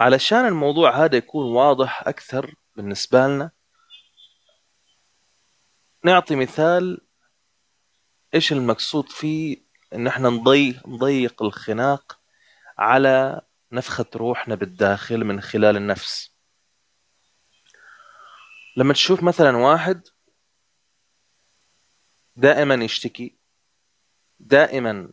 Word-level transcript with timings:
علشان 0.00 0.46
الموضوع 0.46 1.04
هذا 1.04 1.16
يكون 1.16 1.46
واضح 1.46 2.08
أكثر 2.08 2.54
بالنسبة 2.76 3.26
لنا 3.26 3.50
نعطي 6.04 6.36
مثال 6.36 7.06
إيش 8.34 8.52
المقصود 8.52 9.08
فيه 9.08 9.64
إن 9.92 10.06
إحنا 10.06 10.28
نضيق, 10.28 10.88
نضيق 10.88 11.42
الخناق 11.42 12.20
على 12.78 13.40
نفخة 13.72 14.06
روحنا 14.14 14.54
بالداخل 14.54 15.24
من 15.24 15.40
خلال 15.40 15.76
النفس. 15.76 16.34
لما 18.76 18.92
تشوف 18.92 19.22
مثلا 19.22 19.56
واحد 19.56 20.08
دائما 22.36 22.74
يشتكي 22.74 23.36
دائما 24.38 25.12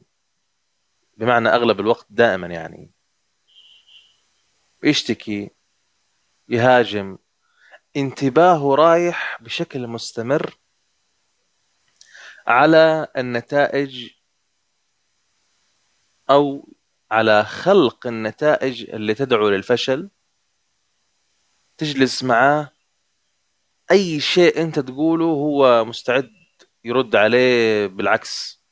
بمعنى 1.17 1.49
أغلب 1.49 1.79
الوقت 1.79 2.05
دائما 2.09 2.47
يعني 2.47 2.96
يشتكي 4.83 5.49
يهاجم 6.49 7.17
انتباهه 7.95 8.75
رايح 8.75 9.41
بشكل 9.41 9.87
مستمر 9.87 10.57
على 12.47 13.07
النتائج 13.17 14.09
أو 16.29 16.69
على 17.11 17.43
خلق 17.43 18.07
النتائج 18.07 18.89
اللي 18.89 19.13
تدعو 19.13 19.49
للفشل. 19.49 20.09
تجلس 21.77 22.23
معاه 22.23 22.71
أي 23.91 24.19
شيء 24.19 24.61
أنت 24.61 24.79
تقوله 24.79 25.25
هو 25.25 25.85
مستعد 25.85 26.29
يرد 26.83 27.15
عليه 27.15 27.87
بالعكس. 27.87 28.63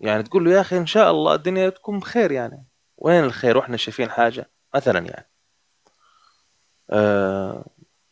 يعني 0.00 0.22
تقول 0.22 0.44
له 0.44 0.52
يا 0.52 0.60
أخي 0.60 0.78
إن 0.78 0.86
شاء 0.86 1.10
الله 1.10 1.34
الدنيا 1.34 1.70
تكون 1.70 1.98
بخير 2.00 2.32
يعني. 2.32 2.66
وين 2.96 3.24
الخير؟ 3.24 3.56
وإحنا 3.58 3.76
شايفين 3.76 4.10
حاجة. 4.10 4.50
مثلا 4.78 4.98
يعني. 4.98 5.28
آه 6.90 7.64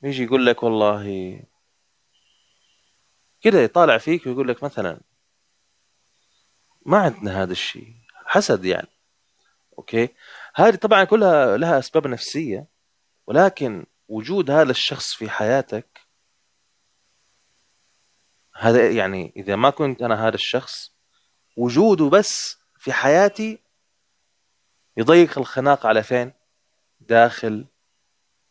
يجي 0.03 0.25
يقول 0.25 0.47
لك 0.47 0.63
والله 0.63 1.05
كده 3.41 3.59
يطالع 3.61 3.99
فيك 3.99 4.27
ويقول 4.27 4.49
لك 4.49 4.63
مثلا 4.63 5.01
ما 6.87 6.99
عندنا 6.99 7.43
هذا 7.43 7.53
الشيء 7.53 7.95
حسد 8.27 8.65
يعني. 8.65 8.89
أوكي؟ 9.79 10.09
هذه 10.55 10.75
طبعا 10.75 11.05
كلها 11.05 11.57
لها 11.57 11.79
أسباب 11.79 12.07
نفسية 12.07 12.67
ولكن 13.27 13.87
وجود 14.09 14.51
هذا 14.51 14.71
الشخص 14.71 15.15
في 15.15 15.31
حياتك 15.31 16.01
هذا 18.55 18.91
يعني 18.91 19.33
إذا 19.37 19.57
ما 19.57 19.71
كنت 19.71 20.03
أنا 20.03 20.29
هذا 20.29 20.35
الشخص 20.35 20.93
وجوده 21.57 22.09
بس 22.09 22.59
في 22.79 22.93
حياتي 22.93 23.59
يضيق 24.97 25.39
الخناق 25.39 25.87
على 25.87 26.03
فين؟ 26.03 26.33
داخل 27.09 27.67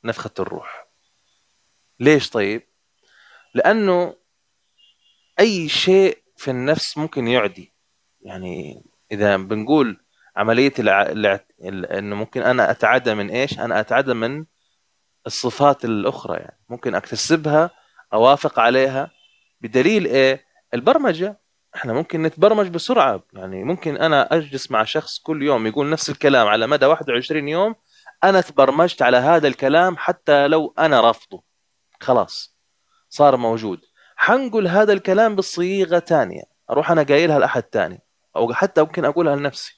نفخة 0.04 0.32
الروح. 0.40 0.88
ليش 2.00 2.30
طيب؟ 2.30 2.62
لأنه 3.54 4.16
أي 5.40 5.70
شيء 5.70 6.18
في 6.36 6.52
النفس 6.52 6.98
ممكن 6.98 7.28
يعدي. 7.28 7.74
يعني 8.22 8.84
إذا 9.12 9.38
بنقول 9.38 10.02
عملية 10.36 10.74
الع... 10.80 11.40
إنه 11.62 12.16
ممكن 12.16 12.42
أنا 12.42 12.72
أتعدى 12.72 13.14
من 13.14 13.30
إيش؟ 13.30 13.60
أنا 13.60 13.80
أتعدى 13.80 14.14
من 14.14 14.46
الصفات 15.28 15.86
الأخرى 15.86 16.38
يعني. 16.38 16.60
ممكن 16.70 16.96
أكتسبها 16.96 17.72
أوافق 18.14 18.60
عليها. 18.60 19.12
بدليل 19.62 20.06
إيه؟ 20.06 20.46
البرمجة. 20.74 21.40
إحنا 21.76 21.94
ممكن 21.94 22.22
نتبرمج 22.24 22.68
بسرعة. 22.68 23.24
يعني 23.34 23.64
ممكن 23.64 23.98
أنا 23.98 24.34
أجلس 24.36 24.72
مع 24.72 24.84
شخص 24.84 25.20
كل 25.20 25.44
يوم 25.44 25.68
يقول 25.68 25.90
نفس 25.90 26.10
الكلام 26.10 26.48
على 26.48 26.68
مدى 26.68 26.86
21 26.86 27.48
يوم 27.48 27.76
أنا 28.30 28.42
تبرمجت 28.42 29.02
على 29.02 29.18
هذا 29.18 29.48
الكلام 29.48 29.98
حتى 29.98 30.48
لو 30.48 30.74
أنا 30.80 31.02
رافضه. 31.02 31.44
خلاص 32.02 32.58
صار 33.10 33.38
موجود. 33.38 33.86
حنقول 34.16 34.68
هذا 34.68 34.94
الكلام 34.94 35.36
بصيغة 35.36 36.00
ثانية 36.00 36.44
أروح 36.70 36.92
أنا 36.92 37.04
قايلها 37.04 37.40
لأحد 37.40 37.64
ثاني 37.72 38.02
أو 38.36 38.54
حتى 38.54 38.82
ممكن 38.82 39.06
أقولها 39.06 39.36
لنفسي 39.36 39.74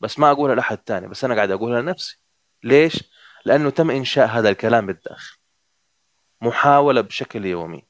بس 0.00 0.18
ما 0.18 0.30
أقولها 0.30 0.54
لأحد 0.54 0.78
ثاني 0.86 1.08
بس 1.08 1.24
أنا 1.24 1.34
قاعد 1.34 1.50
أقولها 1.50 1.82
لنفسي. 1.82 2.20
ليش؟ 2.62 3.04
لأنه 3.44 3.70
تم 3.70 3.90
إنشاء 3.90 4.26
هذا 4.26 4.48
الكلام 4.48 4.86
بالداخل. 4.86 5.36
محاولة 6.40 7.00
بشكل 7.00 7.44
يومي. 7.44 7.86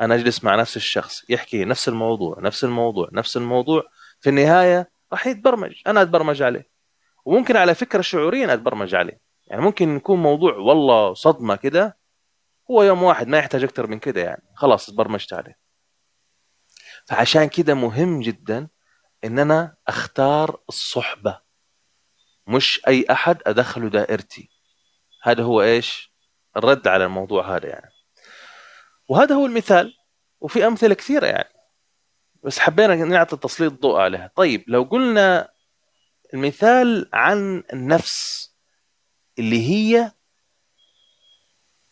أنا 0.00 0.14
أجلس 0.14 0.44
مع 0.44 0.54
نفس 0.54 0.76
الشخص 0.76 1.30
يحكي 1.30 1.64
نفس 1.64 1.88
الموضوع 1.88 2.36
نفس 2.40 2.64
الموضوع 2.64 3.08
نفس 3.12 3.36
الموضوع. 3.36 3.82
في 4.20 4.30
النهاية 4.30 4.90
راح 5.12 5.26
يتبرمج. 5.26 5.74
أنا 5.86 6.02
أتبرمج 6.02 6.42
عليه. 6.42 6.72
وممكن 7.24 7.56
على 7.56 7.74
فكرة 7.74 8.00
شعوريا 8.00 8.54
أتبرمج 8.54 8.94
عليه. 8.94 9.20
يعني 9.52 9.64
ممكن 9.64 9.96
يكون 9.96 10.22
موضوع 10.22 10.54
والله 10.56 11.14
صدمة 11.14 11.56
كده 11.56 11.98
هو 12.70 12.82
يوم 12.82 13.02
واحد 13.02 13.28
ما 13.28 13.38
يحتاج 13.38 13.64
أكثر 13.64 13.86
من 13.86 13.98
كده 13.98 14.20
يعني. 14.20 14.42
خلاص 14.54 14.88
اتبرمجت 14.88 15.32
عليه. 15.32 15.58
فعشان 17.06 17.48
كده 17.48 17.74
مهم 17.74 18.20
جدا 18.20 18.68
إن 19.24 19.38
أنا 19.38 19.76
أختار 19.88 20.60
الصحبة. 20.68 21.40
مش 22.46 22.80
أي 22.88 23.06
أحد 23.10 23.42
أدخله 23.46 23.88
دائرتي. 23.88 24.50
هذا 25.22 25.42
هو 25.42 25.62
إيش؟ 25.62 26.12
الرد 26.56 26.88
على 26.88 27.04
الموضوع 27.04 27.56
هذا 27.56 27.68
يعني. 27.68 27.90
وهذا 29.08 29.34
هو 29.34 29.46
المثال. 29.46 29.94
وفي 30.40 30.66
أمثلة 30.66 30.94
كثيرة 30.94 31.26
يعني. 31.26 31.54
بس 32.42 32.58
حبينا 32.58 32.94
نعطي 32.94 33.36
تسليط 33.36 33.72
ضوء 33.72 34.00
عليها. 34.00 34.30
طيب 34.36 34.64
لو 34.68 34.82
قلنا 34.82 35.48
المثال 36.34 37.10
عن 37.12 37.62
النفس. 37.72 38.51
اللي 39.38 39.68
هي 39.70 40.12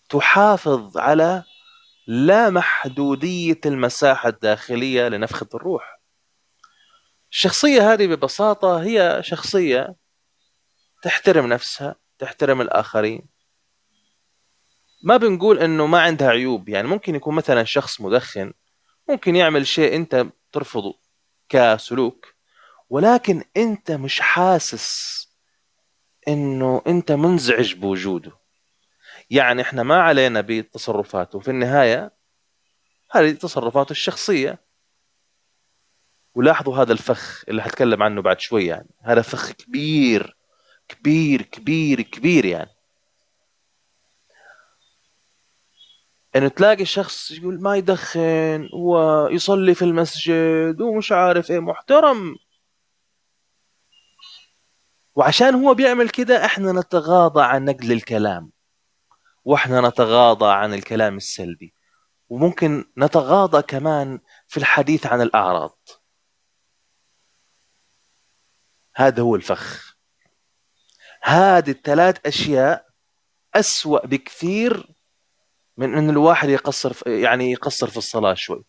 تحافظ 0.09 0.99
على 0.99 1.45
لا 2.07 2.51
محدودية 2.51 3.61
المساحة 3.67 4.29
الداخلية 4.29 5.09
لنفخة 5.09 5.49
الروح. 5.55 6.01
الشخصية 7.31 7.93
هذه 7.93 8.07
ببساطة 8.07 8.83
هي 8.83 9.19
شخصية 9.25 9.97
تحترم 11.03 11.47
نفسها 11.47 11.97
تحترم 12.19 12.61
الآخرين. 12.61 13.29
ما 15.03 15.17
بنقول 15.17 15.59
إنه 15.59 15.87
ما 15.87 16.01
عندها 16.01 16.29
عيوب 16.29 16.69
يعني 16.69 16.89
ممكن 16.89 17.15
يكون 17.15 17.35
مثلا 17.35 17.65
شخص 17.65 18.01
مدخن 18.01 18.53
ممكن 19.09 19.37
يعمل 19.37 19.67
شيء 19.67 19.97
أنت 19.97 20.27
ترفضه 20.53 20.99
كسلوك 21.49 22.35
ولكن 22.91 23.45
أنت 23.57 23.91
مش 23.91 24.21
حاسس 24.21 25.27
إنه 26.29 26.83
أنت 26.87 27.13
منزعج 27.13 27.75
بوجوده. 27.75 28.33
يعني 29.31 29.63
إحنا 29.63 29.83
ما 29.83 30.03
علينا 30.03 30.41
بتصرفاته. 30.41 31.39
في 31.41 31.51
النهاية 31.51 32.13
هذه 33.11 33.31
تصرفاته 33.33 33.91
الشخصية. 33.91 34.59
ولاحظوا 36.35 36.77
هذا 36.77 36.93
الفخ 36.93 37.45
اللي 37.49 37.63
حتكلم 37.63 38.03
عنه 38.03 38.23
بعد 38.23 38.41
شوي 38.41 38.67
يعني. 38.67 38.91
هذا 39.03 39.23
فخ 39.23 39.53
كبير 39.53 40.37
كبير 40.89 41.43
كبير 41.43 42.01
كبير 42.01 42.45
يعني. 42.45 42.71
إنه 46.37 46.49
تلاقي 46.49 46.85
شخص 46.85 47.31
يقول 47.31 47.63
ما 47.63 47.77
يدخن 47.77 48.69
ويصلي 48.73 49.75
في 49.75 49.83
المسجد 49.83 50.81
ومش 50.81 51.13
عارف 51.13 51.51
إيه 51.51 51.61
محترم. 51.61 52.37
وعشان 55.15 55.55
هو 55.55 55.75
بيعمل 55.75 56.09
كده 56.09 56.45
إحنا 56.45 56.73
نتغاضى 56.73 57.43
عن 57.43 57.65
نقل 57.65 57.93
الكلام 57.93 58.53
وإحنا 59.45 59.89
نتغاضى 59.89 60.53
عن 60.53 60.75
الكلام 60.75 61.17
السلبي 61.17 61.75
وممكن 62.29 62.85
نتغاضى 62.99 63.63
كمان 63.63 64.21
في 64.49 64.57
الحديث 64.57 65.07
عن 65.07 65.21
الأعراض. 65.21 65.79
هذا 68.97 69.23
هو 69.23 69.35
الفخ. 69.35 69.97
هذه 71.23 71.71
الثلاث 71.71 72.27
أشياء 72.27 72.87
أسوأ 73.55 74.07
بكثير 74.07 74.87
من 75.77 75.95
إن 75.95 76.11
الواحد 76.11 76.49
يقصر 76.49 76.93
يعني 77.07 77.53
يقصر 77.53 77.91
في 77.91 77.97
الصلاة 77.97 78.35
شوي. 78.35 78.65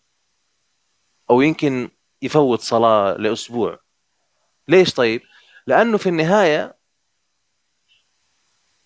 أو 1.30 1.42
يمكن 1.42 1.92
يفوت 2.22 2.62
صلاة 2.62 3.14
لأسبوع. 3.14 3.80
ليش 4.68 4.94
طيب؟ 4.94 5.22
لأنه 5.68 5.98
في 5.98 6.10
النهاية 6.10 6.78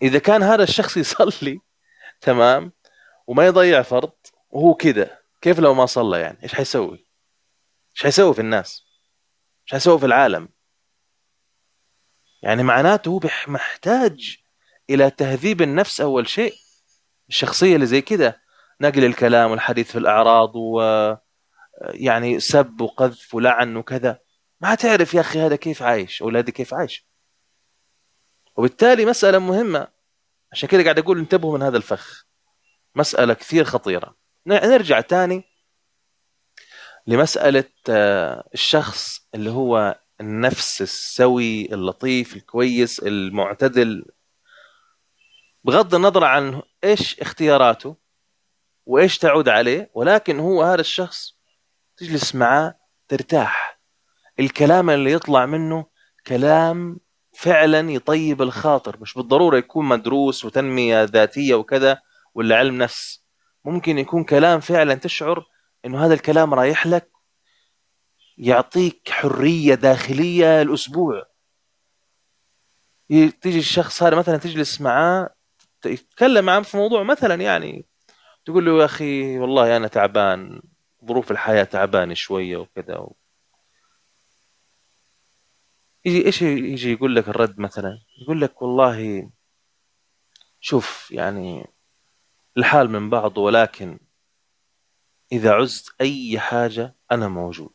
إذا 0.01 0.19
كان 0.19 0.43
هذا 0.43 0.63
الشخص 0.63 0.97
يصلي 1.07 1.59
تمام؟ 2.21 2.71
وما 3.27 3.45
يضيع 3.45 3.81
فرض 3.81 4.11
وهو 4.49 4.73
كذا 4.73 5.19
كيف 5.41 5.59
لو 5.59 5.73
ما 5.73 5.85
صلى 5.85 6.19
يعني؟ 6.19 6.43
إيش 6.43 6.55
حيسوي؟ 6.55 7.07
إيش 7.95 8.03
حيسوي 8.03 8.33
في 8.33 8.41
الناس؟ 8.41 8.85
إيش 9.63 9.71
حيسوي 9.71 9.99
في 9.99 10.05
العالم؟ 10.05 10.49
يعني 12.41 12.63
معناته 12.63 13.09
هو 13.09 13.19
محتاج 13.47 14.37
إلى 14.89 15.09
تهذيب 15.09 15.61
النفس 15.61 16.01
أول 16.01 16.27
شيء. 16.27 16.53
الشخصية 17.29 17.75
اللي 17.75 17.85
زي 17.85 18.01
كده 18.01 18.41
نقل 18.81 19.05
الكلام 19.05 19.51
والحديث 19.51 19.91
في 19.91 19.97
الأعراض 19.97 20.55
و 20.55 20.81
يعني 21.81 22.39
سب 22.39 22.81
وقذف 22.81 23.35
ولعن 23.35 23.75
وكذا. 23.75 24.19
ما 24.61 24.75
تعرف 24.75 25.13
يا 25.13 25.21
أخي 25.21 25.39
هذا 25.39 25.55
كيف 25.55 25.83
عايش 25.83 26.21
أو 26.21 26.29
هذه 26.29 26.49
كيف 26.49 26.73
عايش. 26.73 27.05
وبالتالي 28.55 29.05
مسألة 29.05 29.39
مهمة. 29.39 29.87
عشان 30.51 30.69
كده 30.69 30.83
قاعد 30.83 30.99
أقول 30.99 31.19
انتبهوا 31.19 31.57
من 31.57 31.63
هذا 31.63 31.77
الفخ. 31.77 32.25
مسألة 32.95 33.33
كثير 33.33 33.63
خطيرة. 33.63 34.15
نرجع 34.45 35.01
تاني 35.01 35.43
لمسألة 37.07 37.69
آه، 37.89 38.49
الشخص 38.53 39.27
اللي 39.35 39.49
هو 39.49 39.99
النفس 40.21 40.81
السوي 40.81 41.73
اللطيف 41.73 42.35
الكويس 42.35 42.99
المعتدل. 42.99 44.05
بغض 45.63 45.95
النظر 45.95 46.23
عن 46.23 46.61
إيش 46.83 47.19
اختياراته 47.19 47.95
وإيش 48.85 49.17
تعود 49.17 49.49
عليه 49.49 49.91
ولكن 49.93 50.39
هو 50.39 50.63
هذا 50.63 50.81
الشخص 50.81 51.35
تجلس 51.97 52.35
معاه 52.35 52.79
ترتاح. 53.07 53.74
الكلام 54.39 54.89
اللي 54.89 55.11
يطلع 55.11 55.45
منه 55.45 55.85
كلام 56.27 56.99
فعلا 57.33 57.91
يطيب 57.91 58.41
الخاطر 58.41 58.99
مش 59.01 59.13
بالضرورة 59.13 59.57
يكون 59.57 59.85
مدروس 59.85 60.45
وتنمية 60.45 61.03
ذاتية 61.03 61.55
وكذا 61.55 62.01
ولا 62.33 62.57
علم 62.57 62.77
نفس 62.77 63.23
ممكن 63.65 63.97
يكون 63.97 64.23
كلام 64.23 64.59
فعلا 64.59 64.93
تشعر 64.95 65.45
إنه 65.85 66.05
هذا 66.05 66.13
الكلام 66.13 66.53
رايح 66.53 66.87
لك 66.87 67.11
يعطيك 68.37 69.09
حرية 69.09 69.75
داخلية 69.75 70.61
الأسبوع 70.61 71.25
تيجي 73.09 73.59
الشخص 73.59 74.03
هذا 74.03 74.15
مثلا 74.15 74.37
تجلس 74.37 74.81
معاه 74.81 75.29
يتكلم 75.85 76.45
معاه 76.45 76.61
في 76.61 76.77
موضوع 76.77 77.03
مثلا 77.03 77.35
يعني 77.35 77.85
تقول 78.45 78.65
له 78.65 78.79
يا 78.79 78.85
أخي 78.85 79.37
والله 79.39 79.77
أنا 79.77 79.87
تعبان 79.87 80.61
ظروف 81.05 81.31
الحياة 81.31 81.63
تعبان 81.63 82.15
شوية 82.15 82.57
وكذا. 82.57 83.07
يجي 86.05 86.25
إيش 86.25 86.41
يجي 86.41 86.91
يقول 86.91 87.15
لك 87.15 87.29
الرد 87.29 87.59
مثلا؟ 87.59 87.99
يقول 88.21 88.41
لك 88.41 88.61
والله 88.61 89.29
شوف 90.59 91.11
يعني 91.11 91.67
الحال 92.57 92.89
من 92.89 93.09
بعض 93.09 93.37
ولكن 93.37 93.99
إذا 95.31 95.53
عزت 95.53 95.95
أي 96.01 96.39
حاجة 96.39 96.95
أنا 97.11 97.27
موجود. 97.27 97.73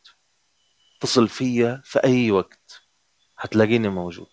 اتصل 0.96 1.28
فيا 1.28 1.82
في 1.84 2.04
أي 2.04 2.30
وقت 2.30 2.82
هتلاقيني 3.38 3.88
موجود. 3.88 4.30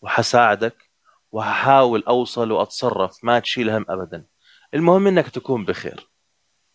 وحساعدك 0.00 0.90
وهحاول 1.32 2.04
أوصل 2.08 2.52
وأتصرف 2.52 3.24
ما 3.24 3.38
تشيل 3.38 3.70
هم 3.70 3.86
أبدا. 3.88 4.26
المهم 4.74 5.06
إنك 5.06 5.28
تكون 5.28 5.64
بخير. 5.64 6.10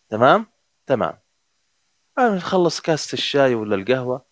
تمام؟ 0.09 0.45
تمام. 0.87 1.19
نخلص 2.19 2.81
كاسة 2.81 3.13
الشاي 3.13 3.55
ولا 3.55 3.75
القهوة. 3.75 4.25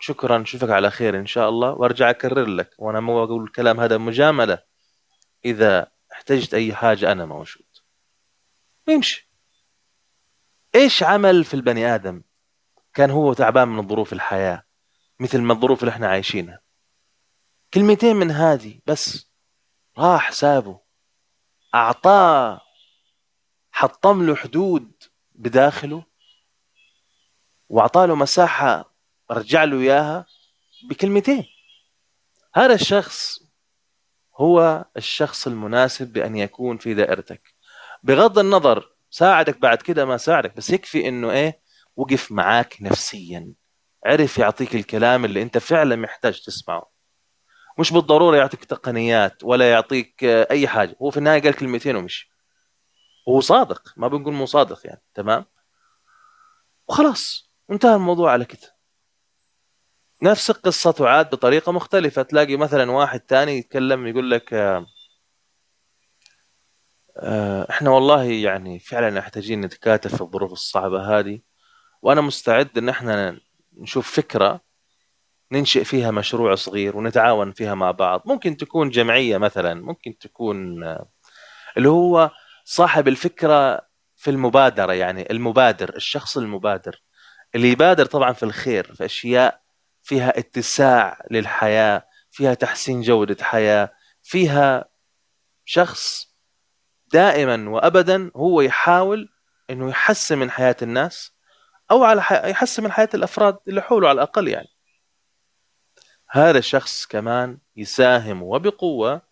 شكرا 0.00 0.38
نشوفك 0.38 0.70
على 0.70 0.90
خير 0.90 1.18
إن 1.18 1.26
شاء 1.26 1.48
الله 1.48 1.70
وأرجع 1.72 2.10
أكرر 2.10 2.46
لك 2.46 2.74
وأنا 2.78 3.00
مو 3.00 3.24
أقول 3.24 3.44
الكلام 3.44 3.80
هذا 3.80 3.98
مجاملة. 3.98 4.62
إذا 5.44 5.90
احتجت 6.12 6.54
أي 6.54 6.74
حاجة 6.74 7.12
أنا 7.12 7.26
موجود. 7.26 7.66
يمشي 8.88 9.30
إيش 10.74 11.02
عمل 11.02 11.44
في 11.44 11.54
البني 11.54 11.94
آدم 11.94 12.22
كان 12.94 13.10
هو 13.10 13.32
تعبان 13.32 13.68
من 13.68 13.88
ظروف 13.88 14.12
الحياة 14.12 14.62
مثل 15.20 15.40
ما 15.40 15.52
الظروف 15.52 15.80
اللي 15.80 15.90
إحنا 15.90 16.08
عايشينها؟ 16.08 16.60
كلمتين 17.74 18.16
من 18.16 18.30
هذه 18.30 18.78
بس. 18.86 19.30
راح 19.98 20.32
سابه. 20.32 20.80
أعطاه. 21.74 22.60
حطم 23.72 24.26
له 24.26 24.36
حدود 24.36 24.92
بداخله. 25.32 26.04
وأعطاه 27.68 28.06
له 28.06 28.14
مساحة 28.14 28.89
رجع 29.30 29.64
له 29.64 29.80
إياها 29.80 30.26
بكلمتين. 30.88 31.46
هذا 32.54 32.74
الشخص 32.74 33.38
هو 34.36 34.84
الشخص 34.96 35.46
المناسب 35.46 36.12
بأن 36.12 36.36
يكون 36.36 36.78
في 36.78 36.94
دائرتك. 36.94 37.54
بغض 38.02 38.38
النظر 38.38 38.92
ساعدك 39.10 39.58
بعد 39.58 39.82
كده 39.82 40.04
ما 40.04 40.16
ساعدك 40.16 40.56
بس 40.56 40.70
يكفي 40.70 41.08
إنه 41.08 41.30
إيه؟ 41.30 41.60
وقف 41.96 42.32
معاك 42.32 42.76
نفسيا. 42.80 43.52
عرف 44.06 44.38
يعطيك 44.38 44.74
الكلام 44.74 45.24
اللي 45.24 45.42
أنت 45.42 45.58
فعلا 45.58 45.96
محتاج 45.96 46.40
تسمعه. 46.40 46.90
مش 47.78 47.92
بالضرورة 47.92 48.36
يعطيك 48.36 48.64
تقنيات 48.64 49.44
ولا 49.44 49.70
يعطيك 49.70 50.24
أي 50.24 50.68
حاجة. 50.68 50.96
هو 51.02 51.10
في 51.10 51.16
النهاية 51.16 51.42
قال 51.42 51.54
كلمتين 51.54 51.96
ومشي. 51.96 52.30
وهو 53.26 53.40
صادق 53.40 53.92
ما 53.96 54.08
بنقول 54.08 54.34
مو 54.34 54.46
صادق 54.46 54.80
يعني 54.84 55.02
تمام؟ 55.14 55.44
وخلاص 56.88 57.52
انتهى 57.70 57.94
الموضوع 57.94 58.32
على 58.32 58.44
كده. 58.44 58.79
نفس 60.22 60.50
القصة 60.50 60.90
تعاد 60.92 61.30
بطريقة 61.30 61.72
مختلفة. 61.72 62.22
تلاقي 62.22 62.56
مثلا 62.56 62.90
واحد 62.90 63.20
تاني 63.20 63.58
يتكلم 63.58 64.06
يقول 64.06 64.30
لك 64.30 64.54
آه، 67.16 67.66
إحنا 67.70 67.90
والله 67.90 68.24
يعني 68.24 68.78
فعلا 68.78 69.10
محتاجين 69.10 69.60
نتكاتف 69.60 70.14
في 70.14 70.20
الظروف 70.20 70.52
الصعبة 70.52 71.18
هذه 71.18 71.40
وأنا 72.02 72.20
مستعد 72.20 72.78
إن 72.78 72.88
إحنا 72.88 73.40
نشوف 73.76 74.10
فكرة 74.16 74.60
ننشئ 75.52 75.84
فيها 75.84 76.10
مشروع 76.10 76.54
صغير 76.54 76.96
ونتعاون 76.96 77.52
فيها 77.52 77.74
مع 77.74 77.90
بعض. 77.90 78.22
ممكن 78.26 78.56
تكون 78.56 78.90
جمعية 78.90 79.38
مثلا 79.38 79.74
ممكن 79.74 80.18
تكون 80.18 80.84
آه، 80.84 81.08
اللي 81.76 81.88
هو 81.88 82.30
صاحب 82.64 83.08
الفكرة 83.08 83.80
في 84.16 84.30
المبادرة 84.30 84.92
يعني 84.92 85.30
المبادر 85.30 85.96
الشخص 85.96 86.38
المبادر. 86.38 87.02
اللي 87.54 87.70
يبادر 87.70 88.06
طبعا 88.06 88.32
في 88.32 88.42
الخير 88.42 88.94
في 88.94 89.04
أشياء 89.04 89.60
فيها 90.02 90.38
اتساع 90.38 91.22
للحياة 91.30 92.06
فيها 92.30 92.54
تحسين 92.54 93.00
جودة 93.00 93.44
حياة 93.44 93.92
فيها 94.22 94.84
شخص 95.64 96.34
دائما 97.12 97.70
وابدا 97.70 98.30
هو 98.36 98.60
يحاول 98.60 99.28
إنه 99.70 99.90
يحسن 99.90 100.38
من 100.38 100.50
حياة 100.50 100.76
الناس 100.82 101.32
أو 101.90 102.04
على 102.04 102.22
حي... 102.22 102.50
يحسن 102.50 102.82
من 102.82 102.92
حياة 102.92 103.08
الأفراد 103.14 103.58
اللي 103.68 103.82
حوله 103.82 104.08
على 104.08 104.16
الأقل 104.16 104.48
يعني. 104.48 104.68
هذا 106.30 106.58
الشخص 106.58 107.06
كمان 107.06 107.58
يساهم 107.76 108.42
وبقوة 108.42 109.22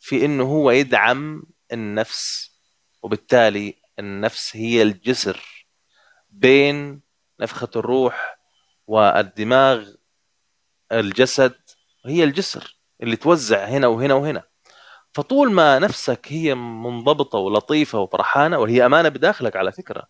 في 0.00 0.24
إنه 0.24 0.44
هو 0.44 0.70
يدعم 0.70 1.42
النفس 1.72 2.50
وبالتالي 3.02 3.74
النفس 3.98 4.56
هي 4.56 4.82
الجسر 4.82 5.66
بين 6.30 7.02
نفخة 7.40 7.70
الروح 7.76 8.38
والدماغ 8.86 9.88
الجسد 10.92 11.54
هي 12.06 12.24
الجسر 12.24 12.78
اللي 13.02 13.16
توزع 13.16 13.64
هنا 13.64 13.86
وهنا 13.86 14.14
وهنا. 14.14 14.42
فطول 15.12 15.52
ما 15.52 15.78
نفسك 15.78 16.26
هي 16.28 16.54
منضبطة 16.54 17.38
ولطيفة 17.38 18.00
وفرحانة 18.00 18.58
وهي 18.58 18.86
أمانة 18.86 19.08
بداخلك 19.08 19.56
على 19.56 19.72
فكرة 19.72 20.08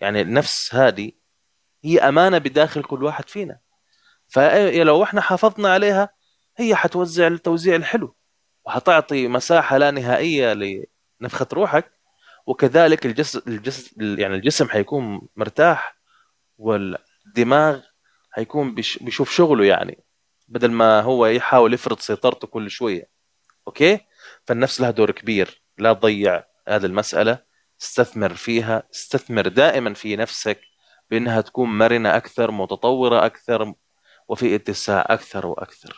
يعني 0.00 0.20
النفس 0.20 0.74
هذه 0.74 1.12
هي 1.84 2.00
أمانة 2.00 2.38
بداخل 2.38 2.82
كل 2.82 3.04
واحد 3.04 3.28
فينا. 3.28 3.58
فلو 4.28 5.02
إحنا 5.02 5.20
حافظنا 5.20 5.72
عليها 5.72 6.08
هي 6.56 6.74
حتوزع 6.74 7.26
التوزيع 7.26 7.76
الحلو 7.76 8.16
وحتعطي 8.64 9.28
مساحة 9.28 9.78
لا 9.78 9.90
نهائية 9.90 10.52
لنفخة 11.20 11.46
روحك. 11.52 11.92
وكذلك 12.46 13.06
الجسم 13.06 13.40
يعني 13.98 14.34
الجسم 14.34 14.68
حيكون 14.68 15.28
مرتاح 15.36 15.96
والدماغ 16.58 17.80
حيكون 18.32 18.74
بيشوف 18.74 19.30
شغله 19.30 19.64
يعني 19.64 20.04
بدل 20.48 20.70
ما 20.70 21.00
هو 21.00 21.26
يحاول 21.26 21.74
يفرض 21.74 21.98
سيطرته 21.98 22.46
كل 22.46 22.70
شوية. 22.70 23.10
أوكي؟ 23.68 24.00
فالنفس 24.46 24.80
لها 24.80 24.90
دور 24.90 25.10
كبير. 25.10 25.62
لا 25.78 25.92
تضيع 25.92 26.44
هذه 26.68 26.86
المسألة. 26.86 27.38
استثمر 27.82 28.34
فيها. 28.34 28.82
استثمر 28.94 29.48
دائما 29.48 29.94
في 29.94 30.16
نفسك 30.16 30.60
بأنها 31.10 31.40
تكون 31.40 31.78
مرنة 31.78 32.16
أكثر 32.16 32.50
متطورة 32.50 33.26
أكثر 33.26 33.74
وفي 34.28 34.54
اتساع 34.54 35.06
أكثر 35.10 35.46
وأكثر. 35.46 35.96